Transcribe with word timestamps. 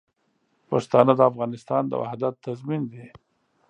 پښتانه 0.69 1.11
د 1.15 1.21
افغانستان 1.31 1.83
د 1.87 1.93
وحدت 2.01 2.33
تضمین 2.45 2.81
دي. 2.91 3.05